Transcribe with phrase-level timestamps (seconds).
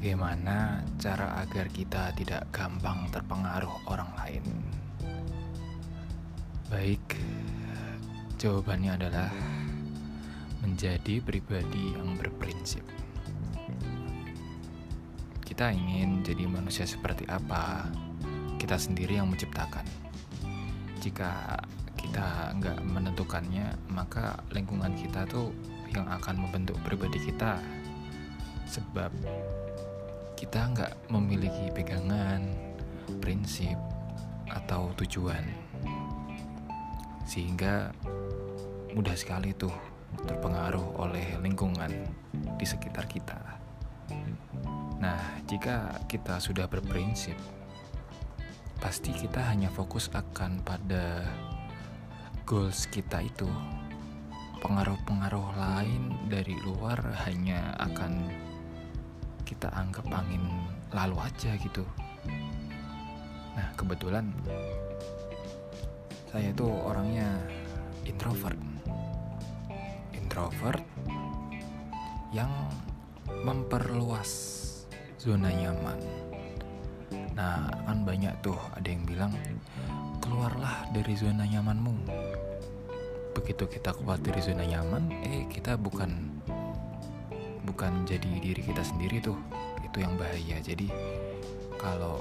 [0.00, 4.40] Bagaimana cara agar kita tidak gampang terpengaruh orang lain?
[6.72, 7.20] Baik,
[8.40, 9.28] jawabannya adalah
[10.64, 12.80] menjadi pribadi yang berprinsip.
[15.44, 17.84] Kita ingin jadi manusia seperti apa,
[18.56, 19.84] kita sendiri yang menciptakan.
[21.04, 21.60] Jika
[22.00, 25.52] kita nggak menentukannya, maka lingkungan kita tuh
[25.92, 27.60] yang akan membentuk pribadi kita.
[28.64, 29.12] Sebab
[30.40, 32.40] kita nggak memiliki pegangan,
[33.20, 33.76] prinsip,
[34.48, 35.44] atau tujuan,
[37.28, 37.92] sehingga
[38.96, 39.76] mudah sekali tuh
[40.24, 41.92] terpengaruh oleh lingkungan
[42.56, 43.36] di sekitar kita.
[44.96, 47.36] Nah, jika kita sudah berprinsip,
[48.80, 51.20] pasti kita hanya fokus akan pada
[52.48, 53.48] goals kita itu.
[54.64, 58.48] Pengaruh-pengaruh lain dari luar hanya akan
[59.42, 60.42] kita anggap angin
[60.90, 61.86] lalu aja gitu.
[63.54, 64.30] Nah kebetulan
[66.30, 67.26] saya tuh orangnya
[68.06, 68.58] introvert.
[70.14, 70.86] Introvert
[72.30, 72.50] yang
[73.42, 74.30] memperluas
[75.18, 75.98] zona nyaman.
[77.34, 79.34] Nah kan banyak tuh ada yang bilang
[80.22, 82.06] keluarlah dari zona nyamanmu.
[83.34, 86.29] Begitu kita keluar dari zona nyaman eh kita bukan
[87.70, 89.38] bukan jadi diri kita sendiri tuh.
[89.86, 90.58] Itu yang bahaya.
[90.58, 90.90] Jadi
[91.78, 92.18] kalau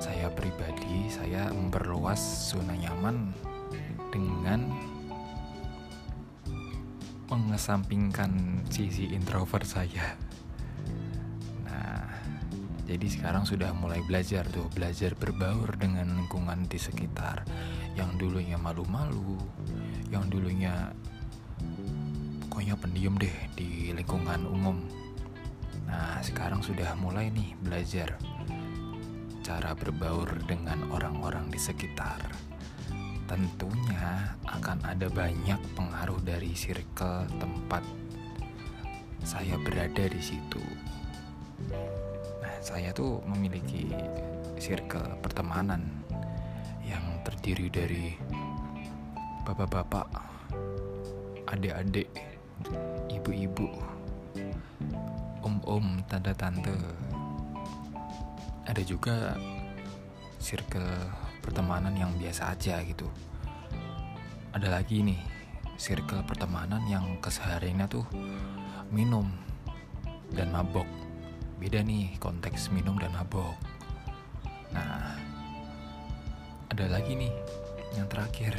[0.00, 3.30] saya pribadi saya memperluas zona nyaman
[4.08, 4.72] dengan
[7.28, 10.16] mengesampingkan sisi introvert saya.
[11.68, 12.08] Nah
[12.88, 14.64] jadi sekarang sudah mulai belajar tuh.
[14.72, 17.44] Belajar berbaur dengan lingkungan di sekitar.
[17.92, 19.36] Yang dulunya malu-malu
[20.08, 20.92] yang dulunya
[22.58, 24.82] pokoknya pendiam deh di lingkungan umum.
[25.86, 28.18] Nah, sekarang sudah mulai nih belajar
[29.46, 32.18] cara berbaur dengan orang-orang di sekitar.
[33.30, 37.86] Tentunya akan ada banyak pengaruh dari circle tempat
[39.22, 40.58] saya berada di situ.
[42.42, 43.86] Nah, saya tuh memiliki
[44.58, 46.02] circle pertemanan
[46.82, 48.18] yang terdiri dari
[49.46, 50.10] bapak-bapak,
[51.54, 52.10] adik-adik,
[53.12, 53.68] ibu-ibu,
[55.42, 56.74] om-om, tante-tante.
[58.68, 59.38] Ada juga
[60.38, 61.08] circle
[61.40, 63.08] pertemanan yang biasa aja gitu.
[64.52, 65.20] Ada lagi nih,
[65.80, 68.06] circle pertemanan yang kesehariannya tuh
[68.92, 69.28] minum
[70.34, 70.86] dan mabok.
[71.58, 73.56] Beda nih konteks minum dan mabok.
[74.74, 75.16] Nah,
[76.68, 77.32] ada lagi nih
[77.96, 78.52] yang terakhir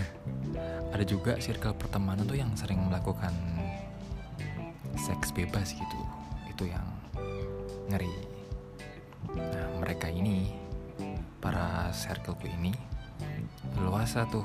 [0.89, 3.31] ada juga circle pertemanan tuh yang sering melakukan
[4.99, 5.99] seks bebas gitu.
[6.51, 6.85] Itu yang
[7.87, 8.11] ngeri.
[9.33, 10.51] Nah mereka ini
[11.39, 12.75] para circleku ini
[13.79, 14.43] luasa tuh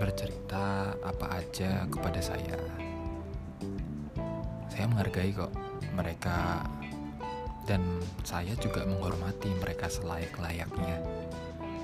[0.00, 2.58] bercerita apa aja kepada saya.
[4.72, 5.52] Saya menghargai kok
[5.92, 6.64] mereka
[7.68, 7.84] dan
[8.24, 10.98] saya juga menghormati mereka selayak-layaknya.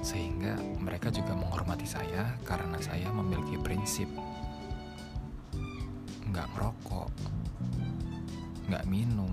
[0.03, 4.09] Sehingga mereka juga menghormati saya karena saya memiliki prinsip.
[6.27, 6.76] Nggak merokok,
[8.67, 9.31] nggak minum.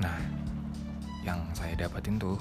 [0.00, 0.18] Nah,
[1.20, 2.40] yang saya dapatin tuh,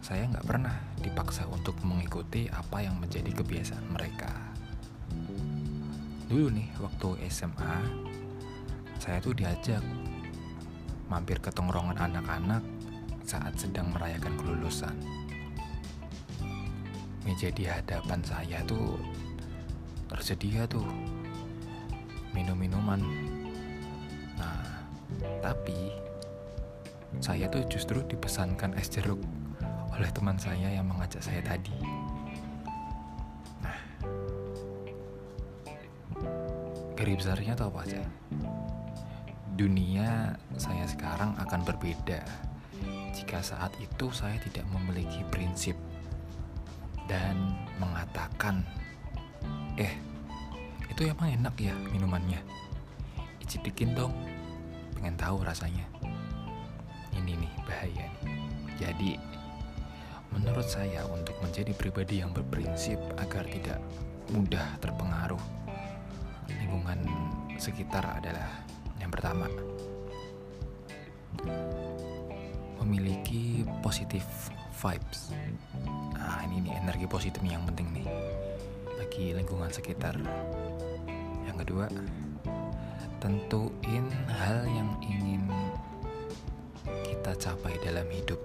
[0.00, 4.30] saya nggak pernah dipaksa untuk mengikuti apa yang menjadi kebiasaan mereka.
[6.30, 7.76] Dulu nih, waktu SMA,
[9.02, 9.82] saya tuh diajak
[11.10, 12.62] mampir ke tongkrongan anak-anak
[13.26, 14.94] saat sedang merayakan kelulusan.
[17.26, 18.94] Meja di hadapan saya tuh
[20.06, 20.86] tersedia tuh
[22.32, 23.00] minum-minuman.
[24.38, 24.64] Nah,
[25.42, 25.94] tapi
[27.20, 29.20] saya tuh justru dipesankan es jeruk
[29.94, 31.74] oleh teman saya yang mengajak saya tadi.
[33.60, 33.78] Nah,
[36.96, 38.02] gari besarnya tuh apa aja?
[39.54, 42.24] Dunia saya sekarang akan berbeda
[43.12, 45.76] jika saat itu saya tidak memiliki prinsip
[47.04, 47.36] dan
[47.76, 48.64] mengatakan
[49.80, 49.96] Eh,
[51.00, 52.44] itu emang enak ya minumannya?
[53.40, 54.12] Icipin dong,
[54.92, 55.88] pengen tahu rasanya.
[57.16, 58.36] Ini nih bahaya nih.
[58.76, 59.10] Jadi,
[60.28, 63.80] menurut saya untuk menjadi pribadi yang berprinsip agar tidak
[64.36, 65.40] mudah terpengaruh
[66.52, 67.00] lingkungan
[67.56, 68.60] sekitar adalah
[69.00, 69.48] yang pertama
[72.84, 75.32] memiliki positif vibes.
[76.12, 78.08] Nah, ini nih energi positif yang penting nih
[79.00, 80.20] bagi lingkungan sekitar.
[81.50, 81.86] Yang kedua,
[83.18, 85.50] tentuin hal yang ingin
[87.02, 88.38] kita capai dalam hidup.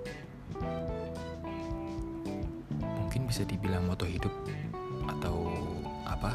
[2.82, 4.34] Mungkin bisa dibilang moto hidup
[5.06, 5.54] atau
[6.10, 6.34] apa?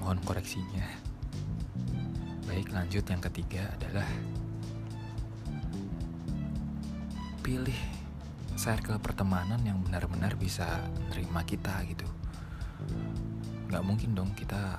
[0.00, 0.88] Mohon koreksinya.
[2.48, 4.08] Baik, lanjut yang ketiga adalah
[7.44, 7.76] pilih
[8.56, 10.80] circle pertemanan yang benar-benar bisa
[11.12, 12.08] nerima kita gitu.
[13.72, 14.78] Gak mungkin dong kita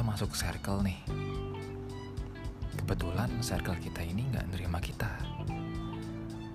[0.00, 0.96] kita masuk circle nih.
[2.72, 5.12] Kebetulan circle kita ini nggak nerima kita.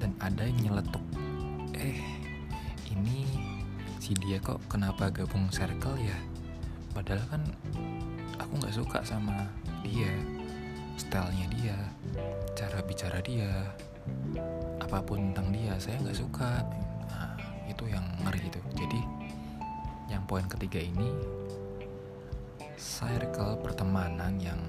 [0.02, 1.06] Dan ada yang nyeletuk
[1.78, 2.02] eh
[2.90, 3.22] ini
[4.02, 6.18] si dia kok kenapa gabung circle ya?
[6.90, 7.46] Padahal kan
[8.42, 9.46] aku nggak suka sama
[9.86, 10.10] dia
[10.98, 11.78] stylenya dia
[12.58, 13.70] cara bicara dia
[14.82, 16.66] apa pun tentang dia saya nggak suka.
[17.14, 17.38] Nah
[17.70, 18.62] itu yang ngeri itu.
[18.74, 19.02] Jadi
[20.10, 21.14] yang poin ketiga ini
[22.75, 24.60] circle pertemanan yang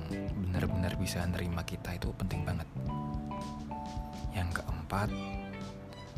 [0.46, 2.68] benar-benar bisa nerima kita itu penting banget.
[4.30, 5.10] Yang keempat,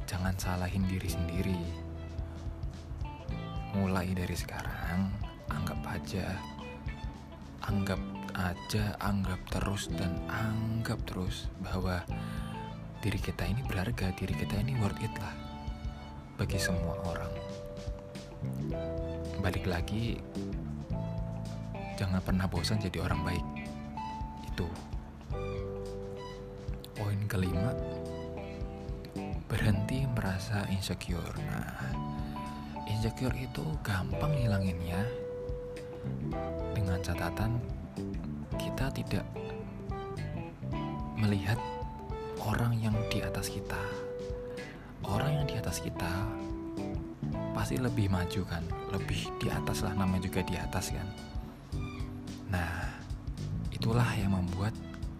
[0.04, 1.60] jangan salahin diri sendiri.
[3.76, 5.12] Mulai dari sekarang,
[5.48, 6.36] anggap aja,
[7.64, 8.00] anggap
[8.36, 12.04] aja, anggap terus dan anggap terus bahwa
[13.00, 15.34] diri kita ini berharga, diri kita ini worth it lah
[16.36, 17.32] bagi semua orang.
[19.42, 20.18] Balik lagi
[21.98, 23.46] jangan pernah bosan jadi orang baik.
[24.46, 24.70] Itu.
[26.94, 27.74] Poin kelima,
[29.50, 31.34] berhenti merasa insecure.
[31.42, 31.90] Nah,
[32.86, 35.02] insecure itu gampang hilanginnya
[36.78, 37.58] dengan catatan
[38.54, 39.26] kita tidak
[41.18, 41.58] melihat
[42.46, 43.82] orang yang di atas kita.
[45.02, 46.10] Orang yang di atas kita
[47.56, 48.62] pasti lebih maju kan,
[48.94, 51.08] lebih di atas lah namanya juga di atas kan.
[52.48, 52.88] Nah,
[53.68, 54.72] itulah yang membuat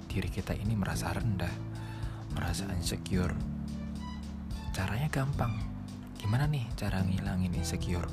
[0.09, 1.53] diri kita ini merasa rendah,
[2.33, 3.37] merasa insecure.
[4.73, 5.53] Caranya gampang.
[6.17, 8.09] Gimana nih cara ngilangin insecure?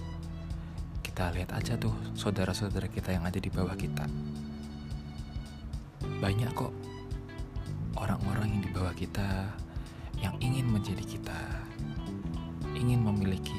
[1.00, 4.03] Kita lihat aja tuh saudara-saudara kita yang ada di bawah kita.
[6.19, 6.75] Banyak kok
[7.95, 9.47] orang-orang yang di bawah kita
[10.19, 11.39] yang ingin menjadi kita,
[12.75, 13.57] ingin memiliki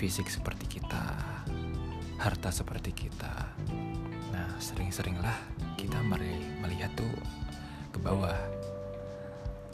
[0.00, 1.04] fisik seperti kita,
[2.20, 3.32] harta seperti kita.
[4.28, 5.40] Nah, sering-seringlah
[5.80, 7.08] kita melihat tuh
[7.88, 8.36] ke bawah.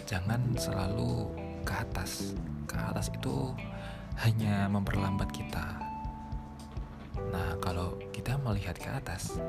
[0.06, 1.26] Jangan selalu
[1.66, 2.38] ke atas.
[2.70, 3.50] Ke atas itu
[4.22, 5.82] hanya memperlambat kita.
[7.34, 9.42] Nah, kalau kita melihat ke atas,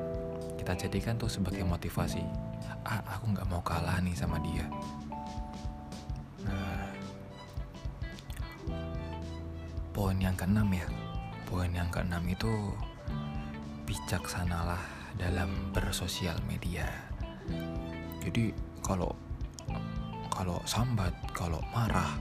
[0.58, 2.26] kita jadikan tuh sebagai motivasi.
[2.82, 4.66] Ah, aku nggak mau kalah nih sama dia.
[6.42, 6.90] Nah,
[9.94, 10.90] poin yang keenam ya.
[11.46, 12.74] Poin yang keenam itu
[13.88, 14.84] bijaksanalah
[15.16, 16.84] dalam bersosial media.
[18.20, 18.52] Jadi
[18.84, 19.16] kalau
[20.28, 22.20] kalau sambat, kalau marah,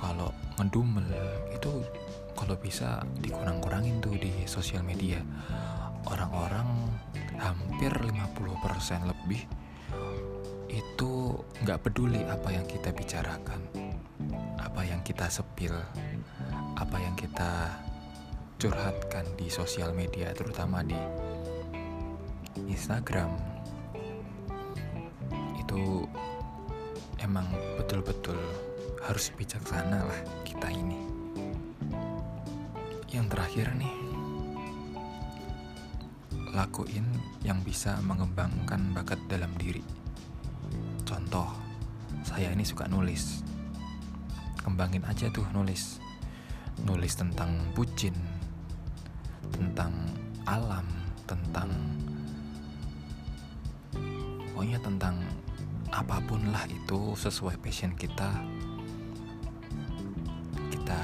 [0.00, 1.04] kalau ngedumel
[1.52, 1.84] itu
[2.32, 5.20] kalau bisa dikurang-kurangin tuh di sosial media.
[6.08, 6.88] Orang-orang
[7.36, 9.44] hampir 50% lebih
[10.72, 13.60] itu nggak peduli apa yang kita bicarakan,
[14.56, 15.76] apa yang kita sepil,
[16.80, 17.76] apa yang kita
[18.58, 20.98] curhatkan di sosial media terutama di
[22.66, 23.30] Instagram.
[25.62, 26.10] Itu
[27.22, 27.46] emang
[27.78, 28.34] betul-betul
[29.06, 30.98] harus bijaksana lah kita ini.
[33.14, 33.94] Yang terakhir nih
[36.50, 37.06] lakuin
[37.46, 39.86] yang bisa mengembangkan bakat dalam diri.
[41.06, 41.46] Contoh
[42.26, 43.46] saya ini suka nulis.
[44.58, 46.02] Kembangin aja tuh nulis.
[46.82, 48.37] Nulis tentang bucin
[49.52, 49.92] tentang
[50.48, 50.84] alam,
[51.28, 51.68] tentang
[54.52, 55.16] pokoknya tentang
[55.94, 58.28] apa pun lah itu sesuai passion kita.
[60.68, 61.00] Kita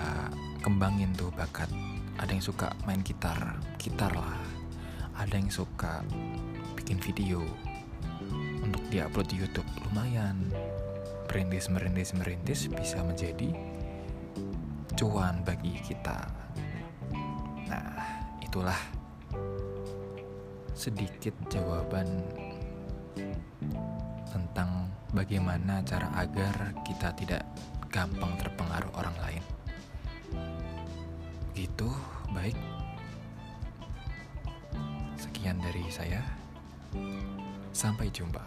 [0.65, 1.71] kembangin tuh bakat.
[2.19, 4.41] Ada yang suka main gitar, gitar lah.
[5.15, 6.03] Ada yang suka
[6.75, 7.43] bikin video
[8.65, 10.51] untuk diupload di YouTube lumayan.
[11.31, 13.51] Merintis, merintis, merintis bisa menjadi
[14.95, 16.31] cuan bagi kita
[18.55, 18.79] itulah
[20.79, 22.07] sedikit jawaban
[24.31, 27.43] tentang bagaimana cara agar kita tidak
[27.91, 29.43] gampang terpengaruh orang lain.
[31.59, 31.91] Gitu,
[32.31, 32.55] baik.
[35.19, 36.23] Sekian dari saya.
[37.75, 38.47] Sampai jumpa.